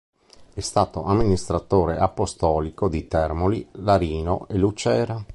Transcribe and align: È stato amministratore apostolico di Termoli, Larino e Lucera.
È 0.51 0.59
stato 0.61 1.05
amministratore 1.05 1.99
apostolico 1.99 2.89
di 2.89 3.05
Termoli, 3.07 3.67
Larino 3.73 4.47
e 4.47 4.57
Lucera. 4.57 5.23